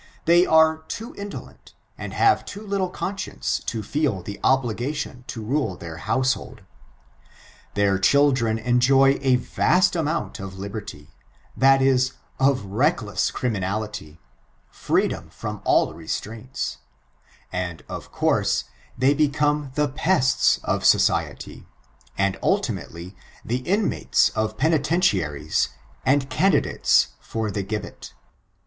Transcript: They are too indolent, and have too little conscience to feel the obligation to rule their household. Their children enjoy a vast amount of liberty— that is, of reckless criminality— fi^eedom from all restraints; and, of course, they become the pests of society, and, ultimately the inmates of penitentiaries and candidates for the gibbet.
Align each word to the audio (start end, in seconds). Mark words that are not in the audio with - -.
They 0.25 0.47
are 0.47 0.77
too 0.87 1.13
indolent, 1.15 1.75
and 1.95 2.11
have 2.11 2.43
too 2.43 2.65
little 2.65 2.89
conscience 2.89 3.59
to 3.67 3.83
feel 3.83 4.23
the 4.23 4.39
obligation 4.43 5.25
to 5.27 5.43
rule 5.43 5.77
their 5.77 5.97
household. 5.97 6.63
Their 7.75 7.99
children 7.99 8.57
enjoy 8.57 9.19
a 9.21 9.35
vast 9.35 9.95
amount 9.95 10.39
of 10.39 10.57
liberty— 10.57 11.11
that 11.65 11.83
is, 11.83 12.13
of 12.39 12.65
reckless 12.65 13.29
criminality— 13.29 14.19
fi^eedom 14.73 15.31
from 15.31 15.61
all 15.65 15.93
restraints; 15.93 16.79
and, 17.51 17.83
of 17.87 18.11
course, 18.11 18.63
they 18.97 19.13
become 19.13 19.71
the 19.75 19.87
pests 19.87 20.59
of 20.63 20.83
society, 20.83 21.67
and, 22.17 22.39
ultimately 22.41 23.15
the 23.45 23.57
inmates 23.59 24.29
of 24.29 24.57
penitentiaries 24.57 25.69
and 26.03 26.27
candidates 26.31 27.09
for 27.19 27.51
the 27.51 27.61
gibbet. 27.61 28.13